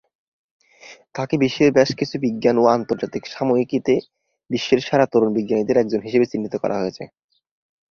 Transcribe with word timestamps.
তাঁকে 1.15 1.35
বিশ্বের 1.41 1.69
বেশ 1.77 1.89
কিছু 1.99 2.15
বিজ্ঞান 2.25 2.55
ও 2.57 2.75
আন্তর্জাতিক 2.75 3.23
সাময়িকীতে 3.27 3.93
বিশ্বের 4.49 4.79
সেরা 4.81 5.05
তরুণ 5.11 5.29
বিজ্ঞানীদের 5.37 5.79
একজন 5.79 5.99
হিসেবে 6.05 6.29
চিহ্নিত 6.31 6.53
করা 6.63 6.75
হয়েছে। 6.81 7.03